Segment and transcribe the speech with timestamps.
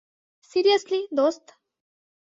[0.51, 1.45] Seriously, দোস্ত?